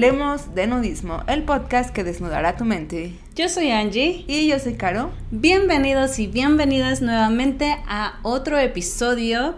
[0.00, 3.12] Hablemos de Nudismo, el podcast que desnudará tu mente.
[3.36, 4.24] Yo soy Angie.
[4.26, 5.10] Y yo soy Caro.
[5.30, 9.56] Bienvenidos y bienvenidas nuevamente a otro episodio.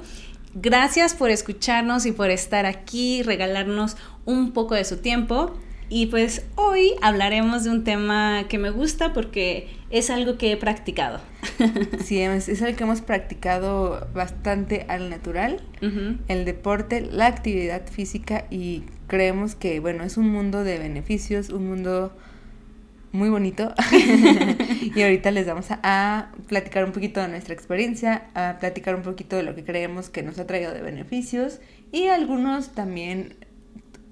[0.55, 5.53] Gracias por escucharnos y por estar aquí, regalarnos un poco de su tiempo.
[5.89, 10.57] Y pues hoy hablaremos de un tema que me gusta porque es algo que he
[10.57, 11.21] practicado.
[12.03, 15.63] Sí, es, algo que hemos practicado bastante al natural,
[16.27, 21.69] el deporte, la actividad física y creemos que, bueno, es un mundo de beneficios, un
[21.69, 22.17] mundo
[23.13, 23.75] muy bonito.
[24.95, 29.03] y ahorita les vamos a, a, platicar un poquito de nuestra experiencia, a platicar un
[29.03, 31.61] poquito de lo que creemos que nos ha traído de beneficios
[31.93, 33.35] y algunos también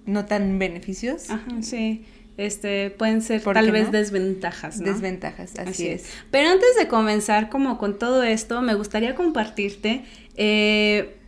[0.05, 1.30] no tan beneficios.
[1.30, 2.05] Ajá, sí.
[2.37, 4.93] Este, pueden ser tal vez desventajas, ¿no?
[4.93, 6.13] Desventajas, así, es.
[6.30, 10.05] Pero antes de comenzar como con todo esto, me gustaría compartirte,
[10.37, 11.20] eh,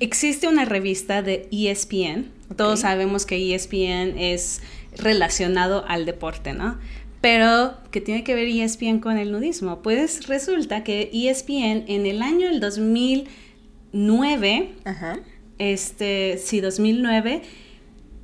[0.00, 4.60] existe una revista de ESPN, todos sabemos que ESPN es
[4.96, 6.78] relacionado al deporte, ¿no?
[7.20, 9.82] Pero, ¿qué tiene que ver ESPN con el nudismo?
[9.82, 15.20] Pues resulta que ESPN en el año del 2009, Ajá.
[15.58, 17.42] este, sí, 2009,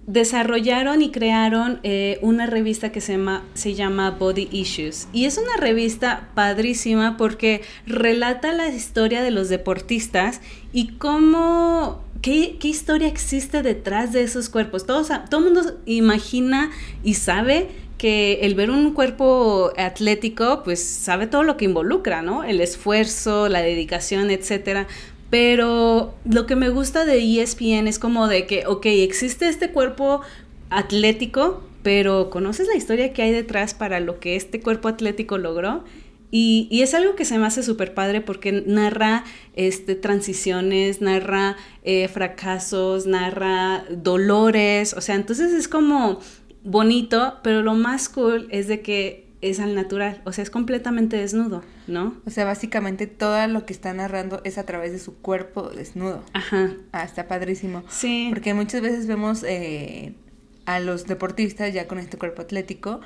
[0.06, 5.08] desarrollaron y crearon eh, una revista que se llama, se llama Body Issues.
[5.12, 10.40] Y es una revista padrísima porque relata la historia de los deportistas
[10.72, 14.86] y cómo, qué, historia existe detrás de esos cuerpos.
[14.86, 16.70] Todos, todo el mundo imagina
[17.02, 17.68] y sabe
[17.98, 22.44] que el ver un cuerpo atlético, pues sabe todo lo que involucra, ¿no?
[22.44, 24.86] El esfuerzo, la dedicación, etcétera.
[25.36, 30.22] Pero lo que me gusta de ESPN es como de que, ok, existe este cuerpo
[30.70, 35.84] atlético, pero ¿conoces la historia que hay detrás para lo que este cuerpo atlético logró?
[36.30, 39.24] Y, y, es algo que se me hace súper padre porque narra
[39.56, 46.18] este, transiciones, narra eh, fracasos, narra dolores, o sea, entonces es como
[46.64, 51.16] bonito, pero lo más cool es de que es al natural, o sea, es completamente
[51.16, 52.16] desnudo, ¿no?
[52.26, 56.22] O sea, básicamente todo lo que está narrando es a través de su cuerpo desnudo.
[56.32, 56.74] Ajá.
[56.92, 57.84] Ah, está padrísimo.
[57.88, 58.28] Sí.
[58.30, 60.14] Porque muchas veces vemos eh,
[60.64, 63.00] a los deportistas ya con este cuerpo atlético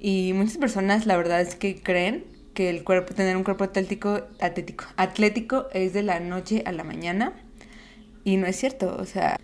[0.00, 2.24] y muchas personas la verdad es que creen
[2.54, 6.84] que el cuerpo, tener un cuerpo atlético, atlético, atlético es de la noche a la
[6.84, 7.32] mañana
[8.22, 9.36] y no es cierto, o sea,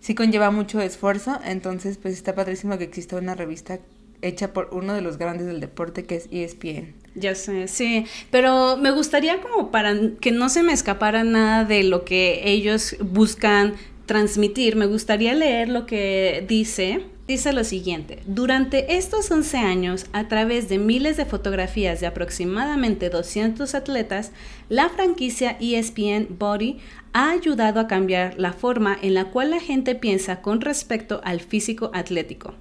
[0.00, 3.78] sí conlleva mucho esfuerzo, entonces pues está padrísimo que exista una revista
[4.22, 6.94] hecha por uno de los grandes del deporte que es ESPN.
[7.14, 11.82] Ya sé, sí, pero me gustaría como para que no se me escapara nada de
[11.82, 13.74] lo que ellos buscan
[14.06, 17.04] transmitir, me gustaría leer lo que dice.
[17.26, 23.08] Dice lo siguiente, durante estos 11 años, a través de miles de fotografías de aproximadamente
[23.08, 24.32] 200 atletas,
[24.68, 26.78] la franquicia ESPN Body
[27.12, 31.38] ha ayudado a cambiar la forma en la cual la gente piensa con respecto al
[31.38, 32.54] físico atlético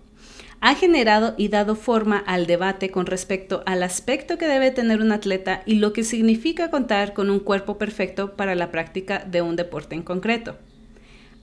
[0.62, 5.12] ha generado y dado forma al debate con respecto al aspecto que debe tener un
[5.12, 9.56] atleta y lo que significa contar con un cuerpo perfecto para la práctica de un
[9.56, 10.58] deporte en concreto.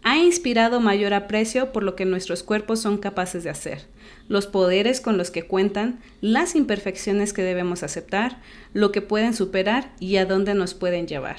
[0.02, 3.86] Ha inspirado mayor aprecio por lo que nuestros cuerpos son capaces de hacer,
[4.28, 8.40] los poderes con los que cuentan, las imperfecciones que debemos aceptar,
[8.72, 11.38] lo que pueden superar y a dónde nos pueden llevar.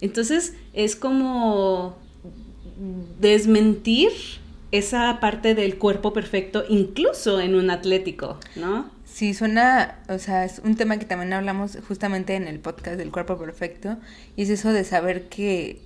[0.00, 1.96] Entonces es como
[3.20, 4.10] desmentir
[4.72, 8.90] esa parte del cuerpo perfecto incluso en un atlético, ¿no?
[9.04, 13.10] Sí, suena, o sea, es un tema que también hablamos justamente en el podcast del
[13.10, 13.98] cuerpo perfecto,
[14.36, 15.82] y es eso de saber que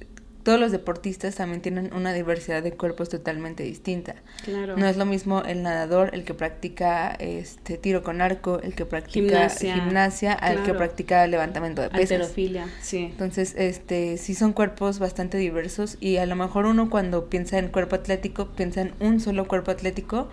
[0.46, 4.14] todos los deportistas también tienen una diversidad de cuerpos totalmente distinta.
[4.44, 4.76] Claro.
[4.76, 8.86] No es lo mismo el nadador, el que practica este tiro con arco, el que
[8.86, 12.12] practica gimnasia, al que practica levantamiento de pesas.
[12.20, 13.08] Alterofilia, sí.
[13.10, 17.66] Entonces, este, sí son cuerpos bastante diversos y a lo mejor uno cuando piensa en
[17.66, 20.28] cuerpo atlético piensa en un solo cuerpo atlético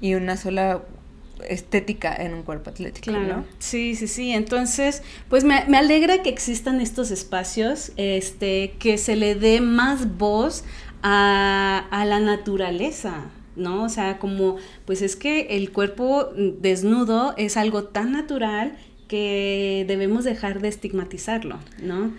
[0.00, 0.82] y una sola
[1.48, 3.44] estética en un cuerpo atlético, claro.
[3.58, 4.32] Sí, sí, sí.
[4.32, 10.64] Entonces, pues me, alegra que existan estos espacios, este, que se le dé más voz
[11.02, 13.84] a, a la naturaleza, ¿no?
[13.84, 18.76] O sea, como, pues es que el cuerpo desnudo es algo tan natural
[19.08, 22.12] que debemos dejar de estigmatizarlo, ¿no?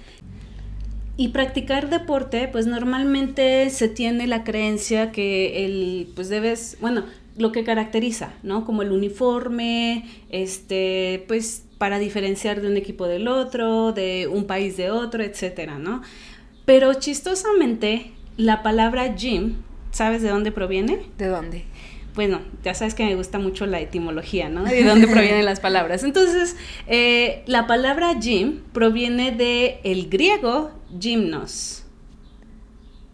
[1.19, 7.05] Y practicar deporte, pues normalmente se tiene la creencia que el, pues debes, bueno,
[7.37, 8.65] lo que caracteriza, ¿no?
[8.65, 14.77] Como el uniforme, este, pues para diferenciar de un equipo del otro, de un país
[14.77, 16.01] de otro, etcétera, ¿no?
[16.65, 19.55] Pero chistosamente, la palabra gym,
[19.91, 20.99] ¿sabes de dónde proviene?
[21.17, 21.63] ¿De dónde?
[22.15, 24.63] Bueno, ya sabes que me gusta mucho la etimología, ¿no?
[24.63, 26.03] De dónde provienen las palabras.
[26.03, 26.55] Entonces,
[26.87, 31.83] eh, la palabra gym proviene de el griego gymnos.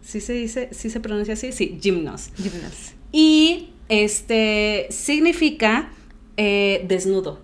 [0.02, 1.52] ¿Sí se dice, sí se pronuncia así?
[1.52, 2.32] Sí, gymnos.
[2.36, 2.94] Gymnos.
[3.12, 5.92] Y este significa
[6.38, 7.42] eh, desnudo.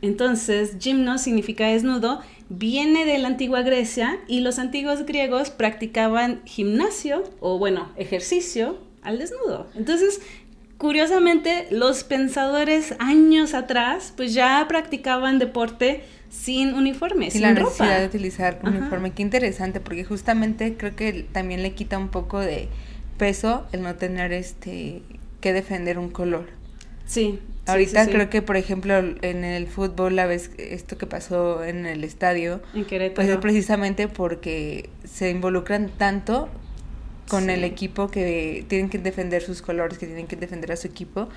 [0.00, 7.24] Entonces, gimno significa desnudo, viene de la antigua Grecia y los antiguos griegos practicaban gimnasio
[7.40, 9.66] o, bueno, ejercicio al desnudo.
[9.74, 10.20] Entonces,
[10.76, 17.70] curiosamente, los pensadores años atrás, pues ya practicaban deporte sin uniforme, sin, la ropa.
[17.70, 19.12] necesidad de utilizar uniforme.
[19.12, 22.68] Qué interesante, porque justamente creo que también le quita un poco de
[23.16, 25.02] peso el no tener este
[25.40, 26.46] que defender un color.
[27.06, 27.38] Sí.
[27.66, 32.02] Ahorita creo que, por ejemplo, en el fútbol, la vez esto que pasó en el
[32.02, 36.48] estadio, en pues es precisamente porque se involucran tanto
[37.28, 40.86] con el equipo que tienen que defender sus colores, que tienen que defender a su
[40.86, 41.28] equipo,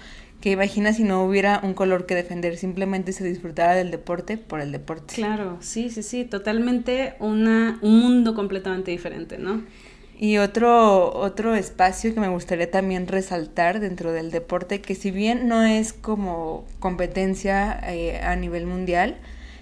[0.42, 4.60] que imagina si no hubiera un color que defender, simplemente se disfrutara del deporte por
[4.60, 5.14] el deporte.
[5.14, 9.64] Claro, sí, sí, sí, totalmente una, un mundo completamente diferente, ¿no?
[10.18, 15.48] Y otro, otro espacio que me gustaría también resaltar dentro del deporte, que si bien
[15.48, 19.18] no es como competencia eh, a nivel mundial,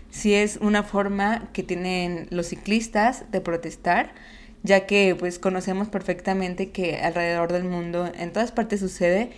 [0.09, 4.13] sí es una forma que tienen los ciclistas de protestar,
[4.63, 9.31] ya que pues conocemos perfectamente que alrededor del mundo, en todas partes sucede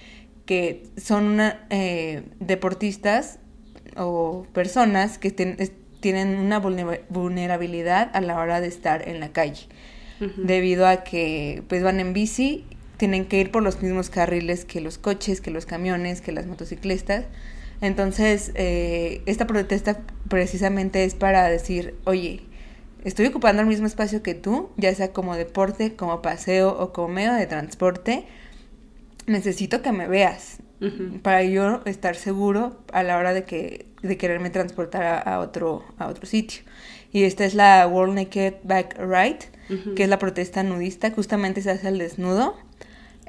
[0.45, 3.39] que son una, eh, deportistas
[3.95, 9.67] o personas que tienen una vulnerabilidad a la hora de estar en la calle
[10.37, 12.65] debido a que pues van en bici,
[12.97, 16.45] tienen que ir por los mismos carriles que los coches, que los camiones, que las
[16.45, 17.25] motociclistas.
[17.81, 22.41] Entonces, eh, esta protesta precisamente es para decir, oye,
[23.03, 27.07] estoy ocupando el mismo espacio que tú, ya sea como deporte, como paseo o como
[27.07, 28.25] medio de transporte,
[29.27, 30.57] necesito que me veas
[31.21, 36.07] para yo estar seguro a la hora de que de quererme transportar a, otro a
[36.07, 36.61] otro sitio.
[37.11, 39.39] Y esta es la World Naked Bike Ride,
[39.95, 42.57] que es la protesta nudista, justamente se hace al desnudo.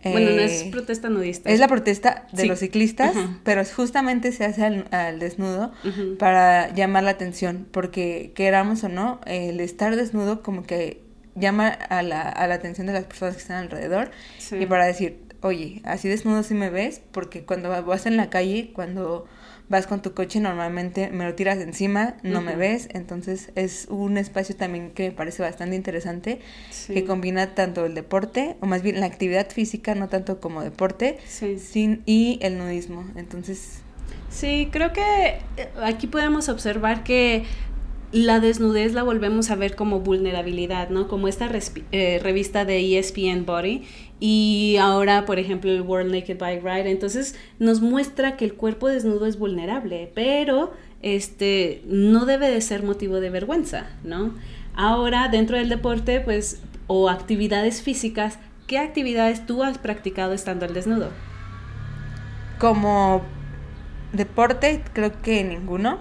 [0.03, 1.51] Bueno, no es eh, protesta nudista.
[1.51, 3.15] Es la protesta de los ciclistas,
[3.45, 5.73] pero justamente se hace al, desnudo
[6.19, 11.03] para llamar la atención, porque queramos o no, el estar desnudo como que
[11.35, 14.11] llama a la, a la atención de las personas que están alrededor
[14.51, 18.71] y para decir, oye, así desnudo sí me ves, porque cuando vas en la calle,
[18.75, 19.27] cuando
[19.69, 24.19] vas con tu coche, normalmente me lo tiras encima, no me ves, entonces es un
[24.19, 26.41] espacio también que me parece bastante interesante,
[26.87, 31.19] que combina tanto el deporte, o más bien la actividad física, no tanto como deporte,
[31.27, 33.81] sin, y el nudismo, entonces...
[34.29, 37.45] Sí, creo que eh, aquí podemos observar que
[38.13, 41.09] la desnudez la volvemos a ver como vulnerabilidad, ¿no?
[41.09, 41.51] Como esta
[41.93, 43.85] eh, revista de ESPN Body
[44.25, 46.93] y ahora, por ejemplo, el World Naked Bike Ride.
[46.93, 50.73] Entonces nos muestra que el cuerpo desnudo es vulnerable, pero
[51.03, 54.33] este no debe de ser motivo de vergüenza, ¿no?
[54.77, 58.39] Ahora, dentro del deporte, pues, o actividades físicas,
[58.69, 61.11] ¿qué actividades tú has practicado estando al desnudo?
[62.61, 63.23] Como
[64.13, 65.99] deporte, creo que ninguno.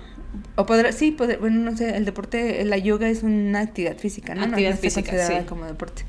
[0.58, 4.44] O podrá, sí, bueno, no sé, el deporte, la yoga es una actividad física, ¿no?
[4.44, 5.34] Actividad física, sí.
[5.48, 6.04] como deporte.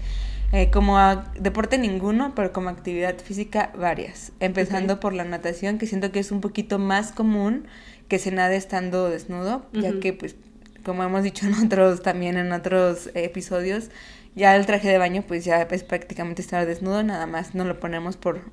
[0.52, 0.98] Eh, como
[1.40, 4.32] deporte ninguno, pero como actividad física varias.
[4.38, 7.64] Empezando por la natación, que siento que es un poquito más común
[8.08, 10.36] que se nade estando desnudo, ya que pues
[10.84, 13.88] como hemos dicho en otros también en otros episodios,
[14.34, 17.80] ya el traje de baño pues ya es prácticamente estar desnudo, nada más no lo
[17.80, 18.50] ponemos por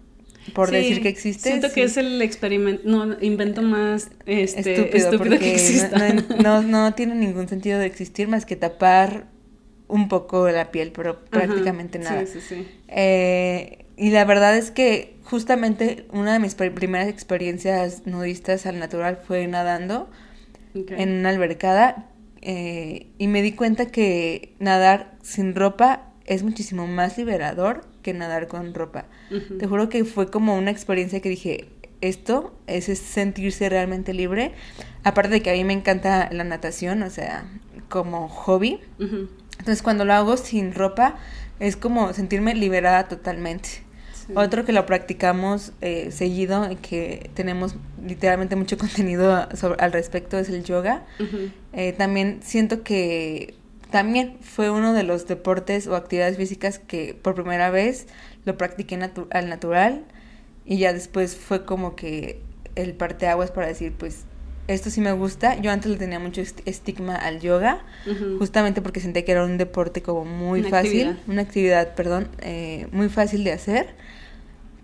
[0.54, 1.50] por decir que existe.
[1.50, 5.98] Siento que es el experimento, no, invento más este, estúpido, que exista.
[6.14, 9.28] No, no, no, tiene ningún sentido de existir más que tapar
[9.90, 12.26] un poco la piel, pero prácticamente nada.
[12.26, 12.68] Sí, sí, sí.
[12.88, 19.20] Eh, y la verdad es que justamente una de mis primeras experiencias nudistas al natural
[19.28, 20.10] fue nadando
[20.74, 22.10] en una albercada
[22.42, 28.48] eh, y me di cuenta que nadar sin ropa es muchísimo más liberador que nadar
[28.48, 29.06] con ropa.
[29.60, 31.68] Te juro que fue como una experiencia que dije,
[32.02, 34.54] esto es, sentirse realmente libre.
[35.04, 37.46] Aparte de que a mí me encanta la natación, o sea,
[37.90, 38.80] como hobby.
[39.60, 41.16] Entonces cuando lo hago sin ropa
[41.60, 43.84] es como sentirme liberada totalmente.
[44.36, 47.76] Otro que lo practicamos eh, seguido y que tenemos
[48.06, 49.48] literalmente mucho contenido
[49.80, 51.06] al respecto es el yoga.
[51.74, 53.56] Eh, también siento que
[53.90, 58.08] también fue uno de los deportes o actividades físicas que por primera vez
[58.46, 59.00] lo practiqué
[59.32, 60.04] al natural
[60.64, 62.40] y ya después fue como que
[62.76, 64.26] el parteaguas para decir pues
[64.70, 65.60] esto sí me gusta.
[65.60, 67.82] Yo antes le tenía mucho estigma al yoga,
[68.38, 73.10] justamente porque sentía que era un deporte como muy fácil, una actividad, perdón, eh, muy
[73.10, 73.96] fácil de hacer.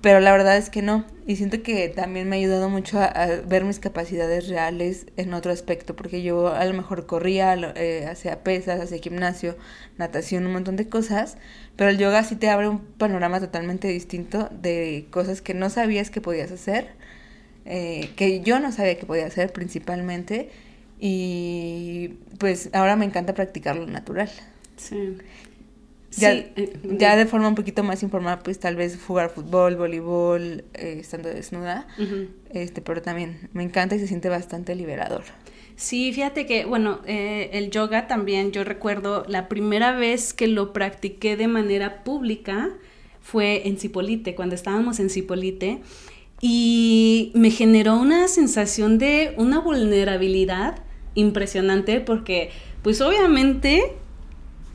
[0.01, 1.06] pero la verdad es que no.
[1.25, 5.51] Y siento que también me ha ayudado mucho a, ver mis capacidades reales en otro
[5.51, 9.56] aspecto, porque yo a lo mejor corría, eh, hacía pesas, hacía gimnasio,
[9.98, 11.38] natación, un montón de cosas,
[11.75, 16.12] pero el yoga sí te abre un panorama totalmente distinto de cosas que no sabías
[16.12, 16.89] que podías hacer,
[17.65, 20.50] eh, que yo no sabía que podía hacer principalmente,
[21.00, 24.29] y pues ahora me encanta practicar lo natural.
[24.77, 25.17] Sí.
[26.17, 30.63] Ya, eh, ya de forma un poquito más informal, pues tal vez jugar fútbol, voleibol,
[30.74, 31.88] eh, estando desnuda,
[32.51, 35.24] este, pero también me encanta y se siente bastante liberador.
[35.75, 40.72] Sí, fíjate que, bueno, eh, el yoga también, yo recuerdo la primera vez que lo
[40.72, 42.69] practiqué de manera pública
[43.19, 45.81] fue en Cipolite, cuando estábamos en Cipolite,
[46.42, 50.80] y me generó una sensación de una vulnerabilidad
[51.13, 52.51] impresionante porque,
[52.82, 53.94] pues obviamente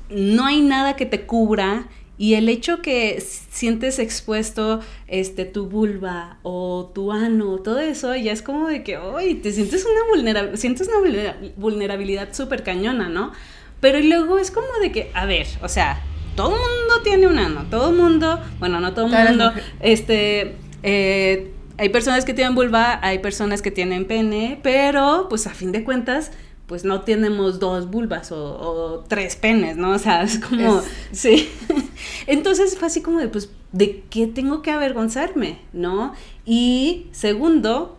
[0.09, 1.88] no hay nada que te cubra
[2.19, 8.33] y el hecho que sientes expuesto este tu vulva o tu ano, todo eso, ya
[8.33, 13.33] es como de que, hoy te sientes una vulnerabilidad, sientes una vulnerabilidad súper cañona, ¿no?
[13.81, 16.02] Pero luego es como de que, a ver, o sea,
[16.37, 20.57] todo el mundo tiene un ano, todo el mundo, bueno, no todo el mundo, este,
[20.82, 25.72] eh, hay personas que tienen vulva, hay personas que tienen pene, pero pues a fin
[25.72, 26.30] de cuentas
[26.70, 29.90] pues no tenemos dos vulvas o, tres penes, ¿no?
[29.90, 31.49] O sea, es como, sí.
[32.28, 36.14] Entonces fue así como de, pues, ¿de qué tengo que avergonzarme, no?
[36.44, 37.99] Y segundo,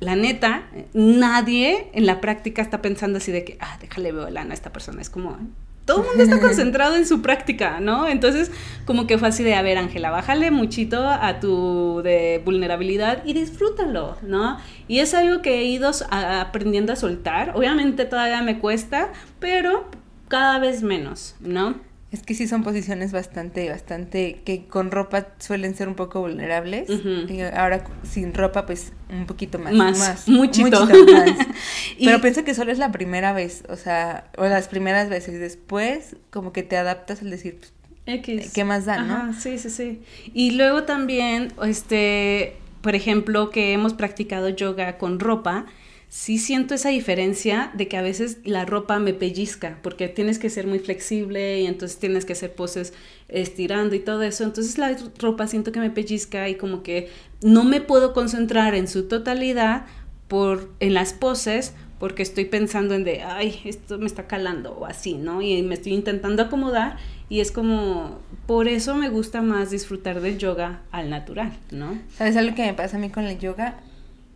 [0.00, 4.50] la neta, nadie en la práctica está pensando así de que, ah, déjale veo lana
[4.50, 5.00] a esta persona.
[5.00, 5.38] Es como,
[5.84, 8.08] todo el mundo está concentrado en su práctica, ¿no?
[8.08, 8.50] Entonces,
[8.84, 13.32] como que fue así de, a ver, Ángela, bájale muchito a tu de vulnerabilidad y
[13.32, 14.58] disfrútalo, ¿no?
[14.88, 17.52] Y es algo que he ido aprendiendo a soltar.
[17.54, 19.88] Obviamente todavía me cuesta, pero
[20.28, 21.74] cada vez menos, ¿no?
[22.14, 26.88] Es que sí son posiciones bastante, bastante, que con ropa suelen ser un poco vulnerables.
[26.88, 29.72] y ahora sin ropa, pues un poquito más.
[29.72, 30.86] Más, más muchito.
[30.86, 31.30] más.
[31.98, 35.40] Pero pienso que solo es la primera vez, o sea, o las primeras veces.
[35.40, 37.72] Después, como que te adaptas al decir, pues,
[38.06, 38.52] X.
[38.54, 39.32] ¿qué más da, no?
[39.32, 40.00] Sí, sí, sí.
[40.32, 45.66] Y luego también, este, por ejemplo, que hemos practicado yoga con ropa
[46.14, 50.48] sí siento esa diferencia de que a veces la ropa me pellizca, porque tienes que
[50.48, 52.92] ser muy flexible y entonces tienes que hacer poses
[53.26, 54.44] estirando y todo eso.
[54.44, 57.10] Entonces la ropa siento que me pellizca y como que
[57.42, 59.86] no me puedo concentrar en su totalidad
[60.28, 64.86] por en las poses porque estoy pensando en de, ay, esto me está calando o
[64.86, 65.42] así, ¿no?
[65.42, 66.96] Y me estoy intentando acomodar
[67.28, 71.98] y es como, por eso me gusta más disfrutar del yoga al natural, ¿no?
[72.16, 73.80] ¿Sabes algo que me pasa a mí con el yoga?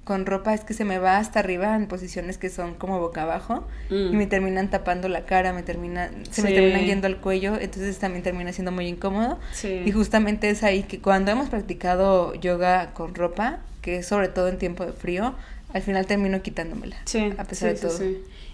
[0.08, 3.24] Con ropa es que se me va hasta arriba en posiciones que son como boca
[3.24, 4.16] abajo y mm.
[4.16, 8.22] me terminan tapando la cara, me termina, se me terminan yendo al cuello, entonces también
[8.22, 9.38] termina siendo muy incómodo.
[9.62, 14.48] Y justamente es ahí que cuando hemos practicado yoga con ropa, que es sobre todo
[14.48, 15.34] en tiempo de frío,
[15.74, 16.96] al final termino quitándomela,
[17.36, 17.98] a pesar de todo.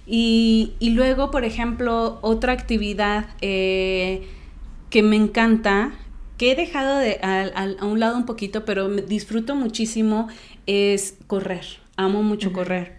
[0.06, 4.26] Y, y, luego, por ejemplo, otra actividad eh,
[4.90, 5.92] que me encanta,
[6.36, 10.28] que he dejado de, a, un lado un poquito, pero disfruto muchísimo,
[10.66, 11.64] es correr.
[11.96, 12.96] Amo mucho correr.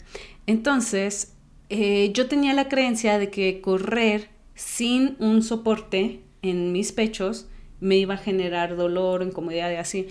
[0.48, 1.34] Entonces,
[1.70, 7.48] eh, yo tenía la creencia de que correr sin un soporte en mis pechos
[7.80, 10.08] me iba a generar dolor, incomodidad y así.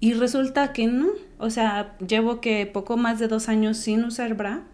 [0.00, 1.08] Y resulta que no.
[1.38, 4.64] O sea, llevo que poco más de dos años sin usar bra.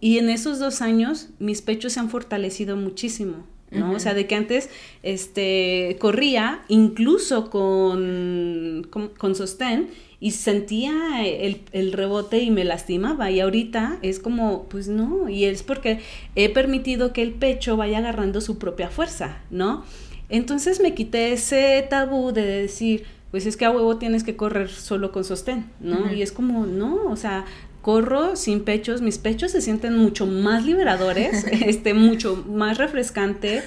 [0.00, 3.44] Y en esos dos años mis pechos se han fortalecido muchísimo.
[3.70, 3.92] ¿No?
[3.92, 4.68] O sea, de que antes
[5.02, 13.30] este, corría incluso con, con, sostén y sentía el, el, rebote y me lastimaba.
[13.30, 16.00] Y ahorita es como, pues no, y es porque
[16.34, 19.84] he permitido que el pecho vaya agarrando su propia fuerza, ¿no?
[20.28, 24.68] Entonces me quité ese tabú de decir, pues es que a huevo tienes que correr
[24.68, 26.12] solo con sostén, ¿no?
[26.12, 27.44] Y es como, no, o sea,
[27.82, 33.62] corro sin pechos, mis pechos se sienten mucho más liberadores, este, mucho más refrescante.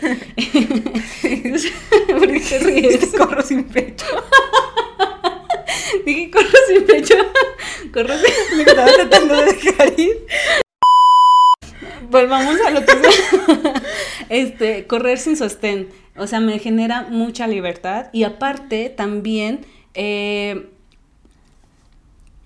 [2.07, 3.13] ¿Por qué te ríes?
[3.17, 4.05] Corro sin pecho.
[6.05, 7.15] Dije, corro sin pecho.
[7.93, 8.57] Corro sin...
[8.57, 10.25] Me estaba tratando de dejar ir.
[12.09, 12.93] Volvamos a lo que
[14.29, 15.89] Este, correr sin sostén.
[16.17, 18.07] O sea, me genera mucha libertad.
[18.11, 19.65] Y aparte, también...
[19.93, 20.72] Eh,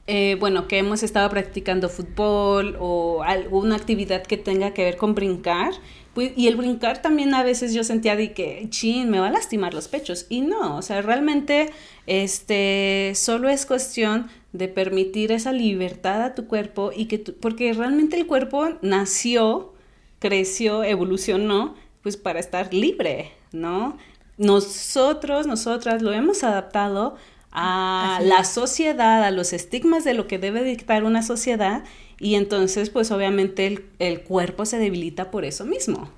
[0.07, 5.13] eh, bueno, que hemos estado practicando fútbol o alguna actividad que tenga que ver con
[5.15, 5.73] brincar,
[6.13, 9.31] pues, y el brincar también a veces yo sentía de que, chin, me va a
[9.31, 10.25] lastimar los pechos.
[10.29, 11.71] Y no, o sea, realmente
[12.07, 18.17] este, solo es cuestión de permitir esa libertad a tu cuerpo y que porque realmente
[18.17, 19.73] el cuerpo nació,
[20.19, 23.97] creció, evolucionó, pues para estar libre, ¿no?
[24.37, 27.17] Nosotros, nosotras lo hemos adaptado
[27.51, 31.83] a la sociedad, a los estigmas de lo que debe dictar una sociedad
[32.19, 36.09] y entonces pues obviamente el, el cuerpo se debilita por eso mismo.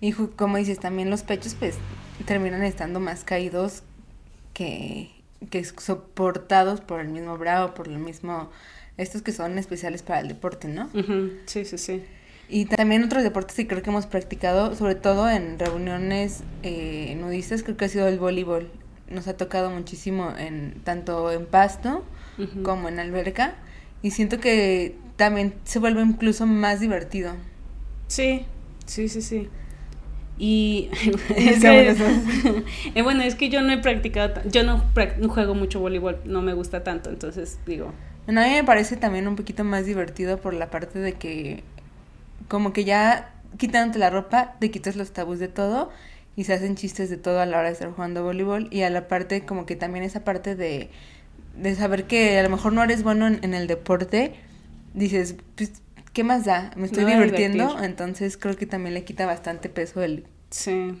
[0.00, 1.76] Y como dices, también los pechos pues
[2.26, 3.82] terminan estando más caídos
[4.52, 5.10] que,
[5.50, 8.50] que soportados por el mismo bravo, por el mismo,
[8.96, 10.90] estos que son especiales para el deporte, ¿no?
[11.46, 12.02] Sí, sí, sí.
[12.48, 17.62] Y también otros deportes que creo que hemos practicado, sobre todo en reuniones eh, nudistas,
[17.62, 18.70] creo que ha sido el voleibol.
[19.08, 22.04] Nos ha tocado muchísimo en tanto en pasto
[22.62, 23.54] como en alberca
[24.02, 27.32] y siento que también se vuelve incluso más divertido.
[28.08, 28.44] Sí,
[28.84, 29.48] sí, sí, sí.
[30.38, 30.90] Y
[31.36, 31.96] es que,
[32.94, 34.84] eh, bueno, es que yo no he practicado, yo no,
[35.28, 37.92] juego mucho voleibol, no me gusta tanto, entonces digo.
[38.26, 41.62] Bueno, a mí me parece también un poquito más divertido por la parte de que
[42.48, 45.90] como que ya quitándote la ropa, te quitas los tabús de todo
[46.36, 48.90] y se hacen chistes de todo a la hora de estar jugando voleibol y a
[48.90, 50.90] la parte como que también esa parte de,
[51.56, 54.34] de saber que a lo mejor no eres bueno en, el deporte,
[54.94, 55.72] dices, pues
[56.12, 56.72] ¿qué más da?
[56.76, 60.26] Me estoy divirtiendo, entonces creo que también le quita bastante peso el,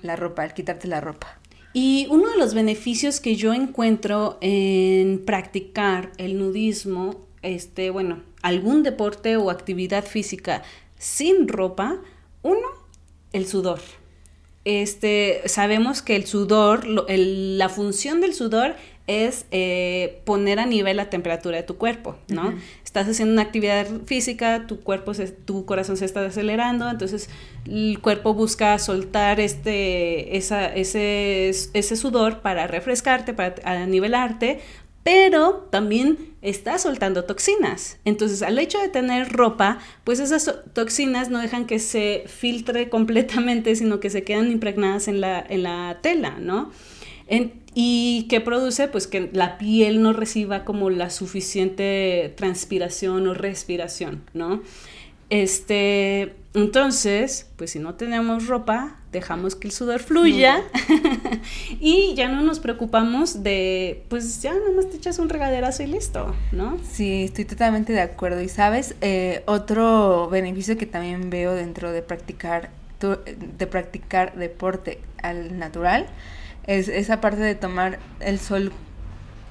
[0.02, 1.38] la ropa, el quitarte la ropa.
[1.74, 8.82] Y uno de los beneficios que yo encuentro en practicar el nudismo, este, bueno, algún
[8.82, 10.62] deporte o actividad física
[10.98, 12.00] sin ropa,
[12.42, 12.66] uno,
[13.34, 13.80] el sudor.
[14.66, 18.74] Este, sabemos que el sudor, la función del sudor
[19.06, 22.52] es eh, poner a nivel la temperatura de tu cuerpo, ¿no?
[22.84, 25.12] Estás haciendo una actividad física, tu cuerpo,
[25.44, 27.30] tu corazón se está acelerando, entonces
[27.64, 34.58] el cuerpo busca soltar este, esa, ese, ese sudor para refrescarte, para nivelarte,
[35.06, 37.98] pero también está soltando toxinas.
[38.04, 43.76] Entonces, al hecho de tener ropa, pues esas toxinas no dejan que se filtre completamente,
[43.76, 46.72] sino que se quedan impregnadas en la, en la tela, ¿no?
[47.74, 54.22] y que produce pues que la piel no reciba como la suficiente transpiración o respiración,
[54.32, 54.62] ¿no?
[55.28, 60.62] Este, entonces, pues si no tenemos ropa, dejamos que el sudor fluya
[61.80, 66.34] y ya no nos preocupamos de, pues ya nomás te echas un regaderazo y listo,
[66.52, 66.78] ¿no?
[66.90, 68.40] Sí, estoy totalmente de acuerdo.
[68.40, 75.58] Y sabes, eh, otro beneficio que también veo dentro de practicar, de practicar deporte al
[75.58, 76.06] natural
[76.66, 78.72] es esa parte de tomar el sol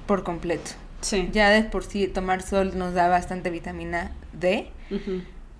[0.06, 0.72] por completo.
[1.00, 1.28] Sí.
[1.32, 4.68] Ya de por sí tomar sol nos da bastante vitamina D.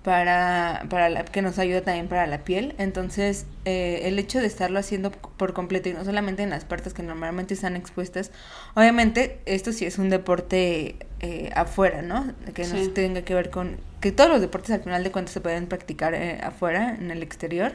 [0.03, 2.75] Para, para la, que nos ayuda también para la piel.
[2.77, 6.93] Entonces, eh, el hecho de estarlo haciendo por completo y no solamente en las partes
[6.93, 8.31] que normalmente están expuestas,
[8.73, 12.33] obviamente esto sí es un deporte eh, afuera, ¿no?
[12.53, 15.41] Que no tenga que ver con que todos los deportes al final de cuentas se
[15.41, 17.73] pueden practicar eh, afuera, en el exterior.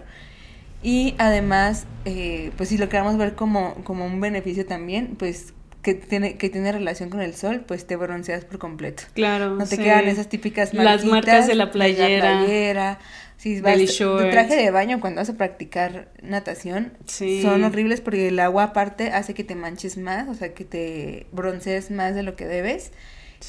[0.83, 5.95] Y además, eh, pues si lo queramos ver como, como un beneficio también, pues que
[5.95, 9.03] tiene, que tiene relación con el sol, pues te bronceas por completo.
[9.15, 9.57] Claro.
[9.57, 12.09] No te quedan esas típicas Las marcas de la playera.
[12.09, 12.99] De la playera.
[13.37, 18.39] Si vas, tu traje de baño cuando vas a practicar natación son horribles porque el
[18.39, 22.37] agua aparte hace que te manches más, o sea, que te broncees más de lo
[22.37, 22.93] que debes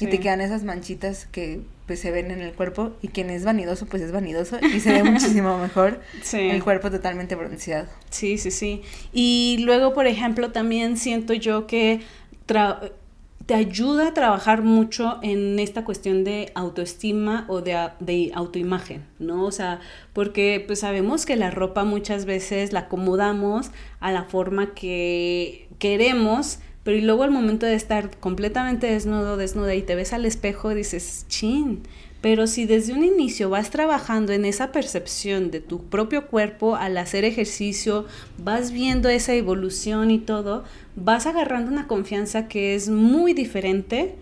[0.00, 3.44] y te quedan esas manchitas que pues se ven en el cuerpo y quien es
[3.44, 6.00] vanidoso pues es vanidoso y se ve muchísimo mejor
[6.32, 7.86] el cuerpo totalmente bronceado.
[8.10, 8.82] Sí, sí, sí.
[9.12, 12.00] Y luego, por ejemplo, también siento yo que
[12.46, 19.44] te ayuda a trabajar mucho en esta cuestión de autoestima o de, autoimagen, ¿no?
[19.44, 19.80] O sea,
[20.12, 26.60] porque pues sabemos que la ropa muchas veces la acomodamos a la forma que queremos,
[26.84, 30.74] pero y luego al momento de estar completamente desnudo, desnuda y te ves al espejo,
[30.74, 31.82] dices, chin.
[32.24, 36.96] Pero si desde un inicio vas trabajando en esa percepción de tu propio cuerpo al
[36.96, 38.06] hacer ejercicio,
[38.38, 40.64] vas viendo esa evolución y todo,
[40.96, 44.14] vas agarrando una confianza que es muy diferente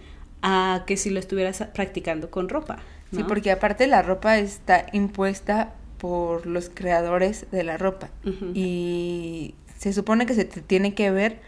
[0.42, 2.80] a que si lo estuvieras practicando con ropa.
[3.14, 8.10] Sí, porque aparte la ropa está impuesta por los creadores de la ropa
[8.52, 11.40] y se supone que se te tiene que ver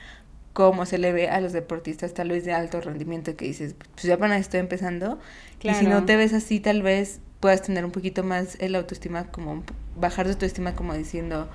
[0.54, 4.04] cómo se le ve a los deportistas tal vez de alto rendimiento que dices, pues
[4.04, 5.18] ya apenas estoy empezando.
[5.62, 9.24] Y si no te ves así, tal vez puedas tener un poquito más el autoestima,
[9.30, 9.64] como
[9.96, 11.48] bajar tu autoestima como diciendo,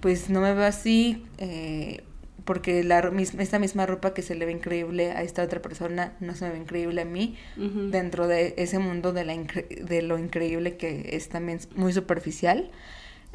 [0.00, 2.04] pues no me veo así, eh,
[2.44, 6.36] porque la, esta misma ropa que se le ve increíble a esta otra persona no
[6.36, 10.76] se me ve increíble a mí, dentro de ese mundo de, la de lo increíble
[10.76, 12.70] que es también muy superficial.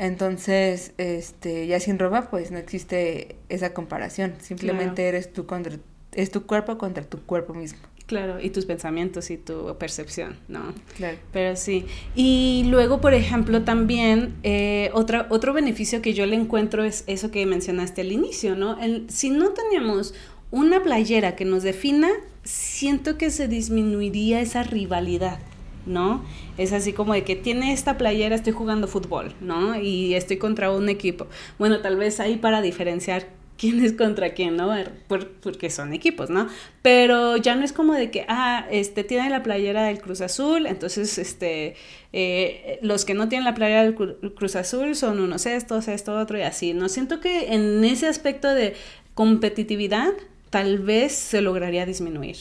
[0.02, 4.34] Entonces, este, ya sin ropa, pues no existe esa comparación.
[4.42, 5.78] Simplemente eres tú contra,
[6.12, 7.78] es tu cuerpo contra tu cuerpo mismo.
[8.08, 10.74] Claro, y tus pensamientos y tu percepción, ¿no?
[10.98, 11.20] Claro.
[11.32, 11.86] Pero sí.
[12.16, 17.30] Y luego, por ejemplo, también eh, otra, otro beneficio que yo le encuentro es eso
[17.30, 18.82] que mencionaste al inicio, ¿no?
[18.82, 20.16] El, si no tenemos
[20.50, 22.10] una playera que nos defina,
[22.44, 25.38] siento que se disminuiría esa rivalidad.
[25.86, 26.24] ¿No?
[26.58, 29.80] Es así como de que tiene esta playera, estoy jugando fútbol, ¿no?
[29.80, 31.28] Y estoy contra un equipo.
[31.60, 34.74] Bueno, tal vez ahí para diferenciar quién es contra quién, ¿no?
[35.08, 36.48] porque son equipos, ¿no?
[36.82, 40.66] Pero ya no es como de que, ah, este, tiene la playera del Cruz Azul,
[40.66, 41.76] entonces, este,
[42.12, 43.94] eh, los que no tienen la playera del
[44.34, 46.90] Cruz Azul son unos estos, esto, otro y así, ¿no?
[46.90, 48.74] Siento que en ese aspecto de
[49.14, 50.14] competitividad,
[50.50, 52.38] tal vez se lograría disminuir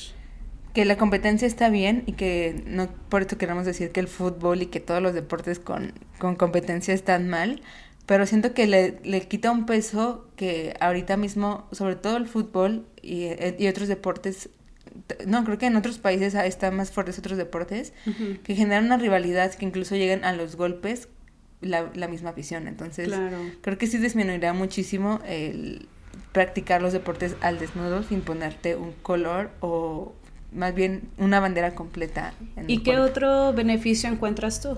[0.75, 4.63] que la competencia está bien y que no por esto queremos decir que el fútbol
[4.63, 7.61] y que todos los deportes con, con competencia están mal,
[8.07, 12.87] pero siento que le, le, quita un peso que ahorita mismo, sobre todo el fútbol
[13.03, 13.29] y,
[13.59, 14.51] y otros deportes,
[15.27, 17.93] no, creo que en otros países están más fuertes otros deportes,
[18.43, 21.09] que generan una rivalidad que incluso llegan a los golpes
[21.61, 22.67] la, la misma afición.
[22.67, 23.11] Entonces,
[23.61, 25.87] creo que sí disminuirá muchísimo el
[26.33, 30.15] practicar los deportes al desnudo sin ponerte un color o
[30.53, 32.35] más bien una bandera completa.
[32.67, 34.77] ¿Y qué otro beneficio encuentras tú?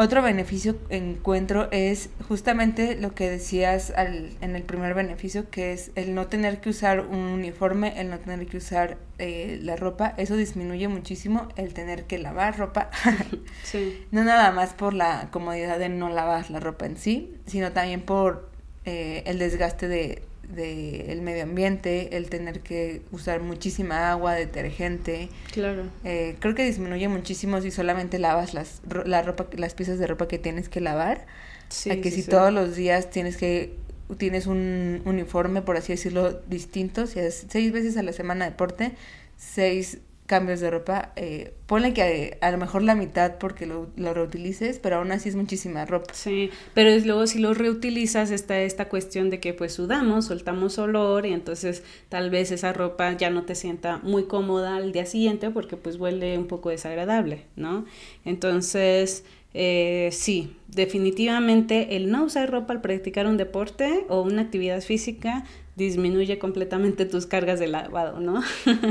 [0.00, 5.90] Otro beneficio encuentro es justamente lo que decías al, en el primer beneficio, que es
[5.96, 10.14] el no tener que usar un uniforme, el no tener que usar eh, la ropa.
[10.16, 12.90] Eso disminuye muchísimo el tener que lavar ropa.
[13.64, 14.06] sí.
[14.12, 18.02] No nada más por la comodidad de no lavar la ropa en sí, sino también
[18.02, 18.50] por
[18.84, 25.28] eh, el desgaste de, del medio ambiente, el tener que usar muchísima agua, detergente.
[25.52, 25.84] Claro.
[26.04, 30.26] Eh, creo que disminuye muchísimo si solamente lavas las, la ropa, las piezas de ropa
[30.28, 31.26] que tienes que lavar.
[31.68, 33.76] Sí, a que si todos los días tienes que
[34.16, 38.92] tienes un uniforme, por así decirlo, distinto, si es seis veces a la semana deporte,
[39.36, 44.12] seis cambios de ropa, eh, ponle que a, lo mejor la mitad porque lo, lo,
[44.12, 46.12] reutilices, pero aún así es muchísima ropa.
[46.12, 50.78] Sí, pero es luego si lo reutilizas está esta cuestión de que pues sudamos, soltamos
[50.78, 55.06] olor y entonces tal vez esa ropa ya no te sienta muy cómoda al día
[55.06, 57.86] siguiente porque pues huele un poco desagradable, ¿no?
[58.26, 64.82] Entonces, eh, sí, definitivamente el no usar ropa al practicar un deporte o una actividad
[64.82, 65.46] física
[65.78, 68.42] disminuye completamente tus cargas de lavado, ¿no?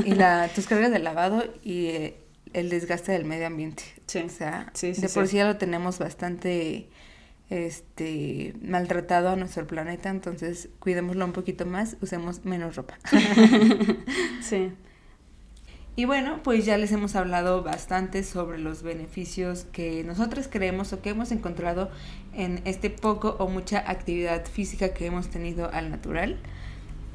[0.04, 2.16] y la, tus cargas de lavado y eh,
[2.54, 3.84] el desgaste del medio ambiente.
[4.06, 4.20] Sí.
[4.20, 6.88] O sea, de por sí ya lo tenemos bastante
[7.50, 12.98] este maltratado a nuestro planeta, entonces cuidémoslo un poquito más, usemos menos ropa.
[14.42, 14.72] sí.
[15.94, 21.02] Y bueno, pues ya les hemos hablado bastante sobre los beneficios que nosotros creemos o
[21.02, 21.90] que hemos encontrado
[22.34, 26.38] en este poco o mucha actividad física que hemos tenido al natural.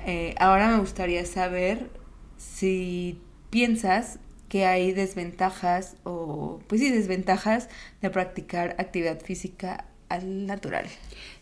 [0.06, 1.90] Eh, ahora me gustaría saber
[2.38, 7.70] si piensas que hay desventajas o, pues sí, desventajas
[8.02, 10.86] de practicar actividad física al natural.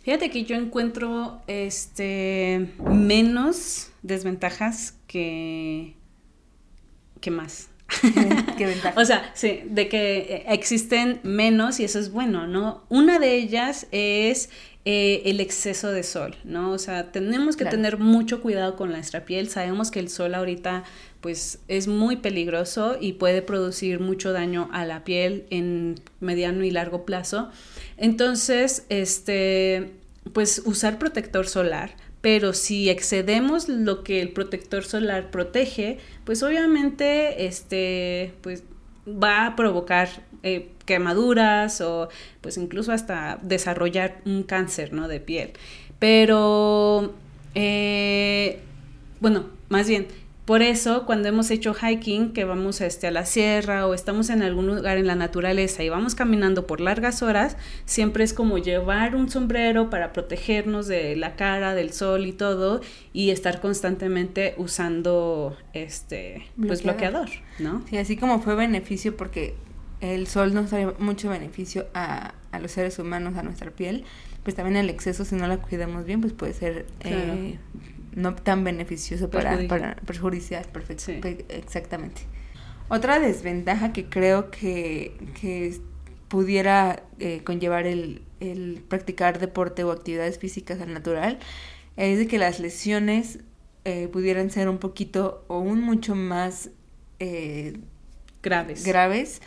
[0.04, 5.96] Fíjate que yo encuentro este menos desventajas que,
[7.20, 7.68] que más.
[8.58, 9.00] ¿Qué ventaja?
[9.00, 12.84] o sea, sí, de que existen menos y eso es bueno, ¿no?
[12.88, 14.50] Una de ellas es
[14.84, 16.72] eh, el exceso de sol, ¿no?
[16.72, 19.48] O sea, tenemos que tener mucho cuidado con nuestra piel.
[19.48, 20.84] Sabemos que el sol ahorita
[21.22, 26.72] pues es muy peligroso y puede producir mucho daño a la piel en mediano y
[26.72, 27.50] largo plazo.
[27.98, 29.92] Entonces, este,
[30.34, 37.46] pues usar protector solar, pero si excedemos lo que el protector solar protege, pues obviamente
[37.46, 38.64] este, pues
[39.08, 40.10] va a provocar
[40.44, 42.10] eh, quemaduras o
[42.42, 45.08] pues incluso hasta desarrollar un cáncer ¿no?
[45.08, 45.52] de piel.
[46.00, 47.14] Pero,
[47.54, 48.60] eh,
[49.20, 50.08] bueno, más bien,
[50.46, 54.42] por eso, cuando hemos hecho hiking, que vamos este, a la sierra o estamos en
[54.42, 59.16] algún lugar en la naturaleza y vamos caminando por largas horas, siempre es como llevar
[59.16, 62.82] un sombrero para protegernos de la cara, del sol y todo,
[63.14, 67.84] y estar constantemente usando este pues bloqueador, ¿no?
[67.88, 69.54] Sí, así como fue beneficio porque
[70.02, 74.04] el sol nos trae mucho beneficio a, a los seres humanos, a nuestra piel,
[74.44, 77.60] pues también el exceso, si no la cuidamos bien, pues puede ser eh,
[78.16, 81.12] no tan beneficioso para, para perjudicial, perfecto,
[81.50, 82.24] exactamente.
[82.90, 85.80] Otra desventaja que creo que, que
[86.28, 91.40] pudiera eh, conllevar el, el, practicar deporte o actividades físicas al natural
[91.96, 93.40] es de que las lesiones
[93.86, 96.72] eh, pudieran ser un poquito o un mucho más
[98.42, 98.84] graves.
[98.84, 99.42] graves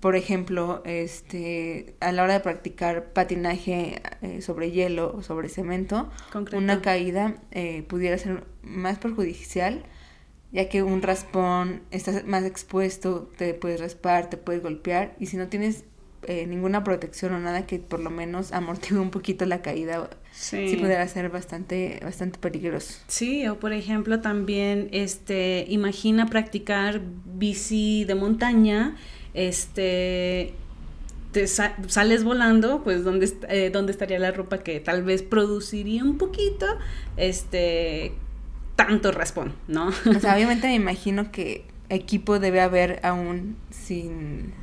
[0.00, 6.10] por ejemplo, este, a la hora de practicar patinaje eh, sobre hielo o sobre cemento,
[6.52, 9.84] una caída eh, pudiera ser más perjudicial,
[10.52, 15.36] ya que un raspón estás más expuesto, te puedes raspar, te puedes golpear, y si
[15.36, 15.84] no tienes
[16.26, 20.68] eh, ninguna protección o nada que por lo menos amortigue un poquito la caída, sí,
[20.68, 23.00] sí pudiera ser bastante, bastante peligroso.
[23.08, 28.96] Sí, o por ejemplo también, este, imagina practicar bici de montaña,
[29.34, 30.54] este,
[31.32, 36.16] te sales volando, pues ¿dónde, eh, ¿dónde estaría la ropa que tal vez produciría un
[36.16, 36.66] poquito,
[37.16, 38.12] este,
[38.76, 39.88] tanto raspón, ¿no?
[39.88, 44.54] O sea, obviamente me imagino que equipo debe haber aún sin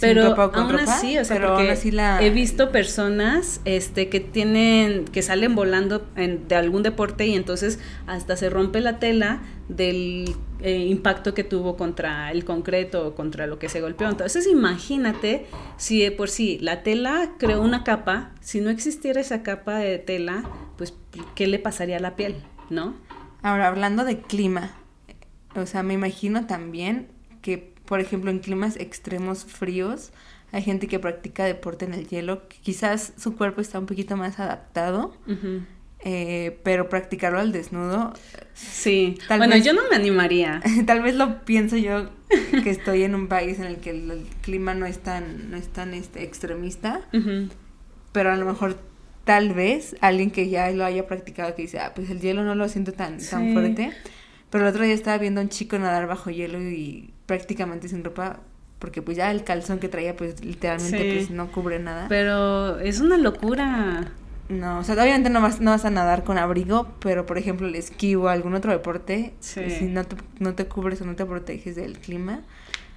[0.00, 1.76] pero aún así, o sea, porque
[2.20, 8.36] he visto personas este que tienen que salen volando de algún deporte y entonces hasta
[8.36, 13.58] se rompe la tela del eh, impacto que tuvo contra el concreto o contra lo
[13.58, 14.08] que se golpeó.
[14.08, 19.76] Entonces, imagínate si por sí la tela creó una capa, si no existiera esa capa
[19.78, 20.44] de tela,
[20.76, 20.94] pues
[21.34, 22.36] ¿qué le pasaría a la piel,
[22.70, 22.94] no?
[23.42, 24.76] Ahora, hablando de clima,
[25.56, 27.08] o sea, me imagino también
[27.40, 30.12] que, por ejemplo, en climas extremos fríos,
[30.50, 34.40] hay gente que practica deporte en el hielo, quizás su cuerpo está un poquito más
[34.40, 35.14] adaptado,
[36.02, 38.14] eh, pero practicarlo al desnudo.
[38.54, 40.62] Sí, bueno, yo no me animaría.
[40.86, 42.08] tal vez lo pienso yo
[42.64, 45.68] que estoy en un país en el que el, clima no es tan, no es
[45.68, 47.02] tan este, extremista,
[48.12, 48.78] pero a lo mejor
[49.24, 52.54] tal vez alguien que ya lo haya practicado que dice, ah, pues el hielo no
[52.54, 53.92] lo siento tan, tan fuerte.
[54.52, 58.04] Pero el otro día estaba viendo a un chico nadar bajo hielo y prácticamente sin
[58.04, 58.40] ropa,
[58.78, 62.04] porque pues ya el calzón que traía pues literalmente pues no cubre nada.
[62.10, 64.12] Pero es una locura.
[64.50, 67.66] No, o sea, obviamente no vas, no vas a nadar con abrigo, pero por ejemplo
[67.66, 71.24] el esquí o algún otro deporte, si no te, no te cubres o no te
[71.24, 72.42] proteges del clima,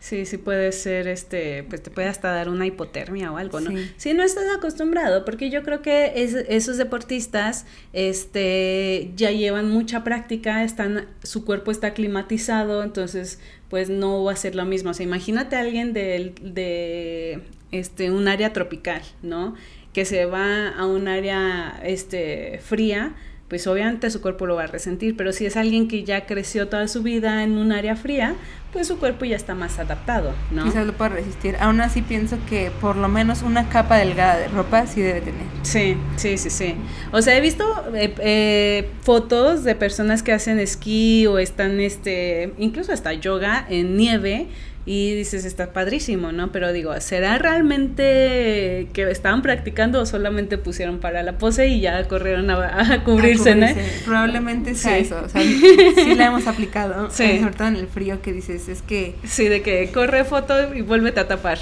[0.05, 3.71] Sí, sí puede ser, este, pues te puede hasta dar una hipotermia o algo, ¿no?
[3.97, 6.11] Si no estás acostumbrado, porque yo creo que
[6.47, 14.23] esos deportistas, este, ya llevan mucha práctica, están, su cuerpo está climatizado, entonces, pues no
[14.23, 14.91] va a ser lo mismo.
[14.91, 17.41] O sea, imagínate a alguien de, de,
[17.71, 19.55] este, un área tropical, ¿no?
[19.91, 23.15] Que se va a un área, este, fría,
[23.47, 26.67] pues obviamente su cuerpo lo va a resentir, pero si es alguien que ya creció
[26.67, 28.35] toda su vida en un área fría,
[28.73, 30.63] pues su cuerpo ya está más adaptado, ¿no?
[30.63, 31.55] Quizás lo pueda resistir.
[31.59, 35.43] Aún así pienso que por lo menos una capa delgada de ropa sí debe tener.
[35.61, 36.75] Sí, sí, sí, sí.
[37.11, 42.53] O sea, he visto eh, eh, fotos de personas que hacen esquí o están, este,
[42.57, 44.47] incluso hasta yoga en nieve
[44.85, 46.51] y dices, está padrísimo, ¿no?
[46.51, 52.07] Pero digo, ¿será realmente que estaban practicando o solamente pusieron para la pose y ya
[52.07, 53.67] corrieron a, cubrirse, ¿no?
[54.05, 57.39] Probablemente sea eso, o sea, sí la hemos aplicado, sí.
[57.39, 59.15] sobre todo en el frío que dices, es que...
[59.23, 61.57] Sí, de que corre foto y vuélvete a tapar.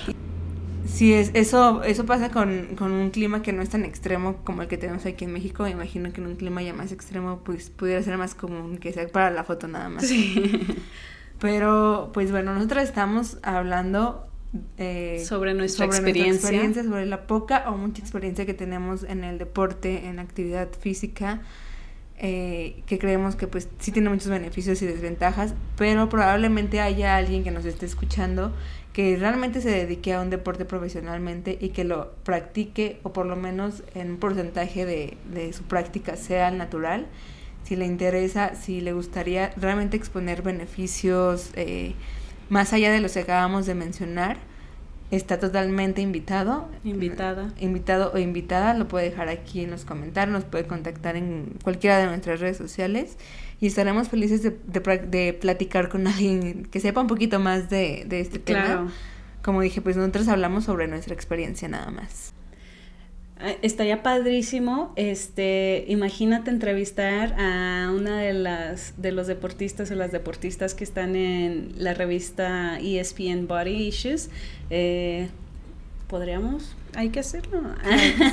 [0.86, 4.62] Sí, es, eso, eso pasa con, con un clima que no es tan extremo como
[4.62, 5.68] el que tenemos aquí en México.
[5.68, 9.08] Imagino que en un clima ya más extremo, pues pudiera ser más común que sea
[9.08, 10.06] para la foto nada más.
[10.06, 10.68] Sí.
[11.44, 14.26] Pero, pues bueno, nosotros estamos hablando
[14.78, 16.86] eh, sobre, nuestra, experiencia.
[16.86, 21.42] sobre la poca o mucha experiencia que tenemos en el deporte, en actividad física,
[22.18, 27.44] eh, que creemos que pues sí tiene muchos beneficios y desventajas, pero probablemente haya alguien
[27.44, 28.54] que nos esté escuchando
[28.94, 33.36] que realmente se dedique a un deporte profesionalmente y que lo practique o por lo
[33.36, 37.08] menos en un porcentaje de, de su práctica sea natural
[37.64, 41.94] si le interesa, si le gustaría realmente exponer beneficios eh,
[42.50, 44.38] más allá de los que acabamos de mencionar,
[45.12, 46.68] está totalmente invitado.
[46.84, 47.54] Invitada.
[47.60, 51.98] Invitado o invitada, lo puede dejar aquí en los comentarios, nos puede contactar en cualquiera
[52.00, 53.18] de nuestras redes sociales
[53.60, 58.20] y estaremos felices de, de, platicar con alguien que sepa un poquito más de, de
[58.20, 58.92] este tema.
[59.42, 62.34] Como dije, pues nosotros hablamos sobre nuestra experiencia nada más.
[63.40, 70.12] Ah, estaría padrísimo, este, imagínate entrevistar a una de las de los deportistas o las
[70.12, 74.30] deportistas que están en la revista ESPN Body Issues.
[74.70, 75.30] Eh,
[76.08, 77.62] ¿Podríamos hay que hacerlo.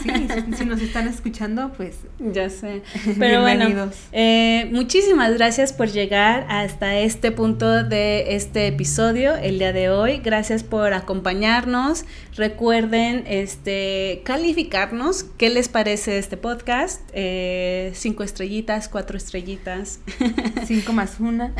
[0.02, 0.10] Sí,
[0.56, 1.96] si, nos están escuchando, pues.
[2.18, 2.82] Ya sé.
[3.18, 9.72] Pero bueno, eh, muchísimas gracias por llegar hasta este punto de este episodio el día
[9.72, 10.18] de hoy.
[10.18, 12.04] Gracias por acompañarnos.
[12.36, 15.24] Recuerden este calificarnos.
[15.24, 17.02] ¿Qué les parece este podcast?
[17.12, 20.00] Eh, cinco estrellitas, cuatro estrellitas.
[20.66, 21.52] Cinco más una.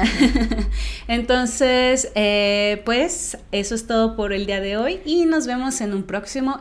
[1.09, 5.95] Entonces, eh, pues eso es todo por el día de hoy y nos vemos en
[5.95, 6.61] un próximo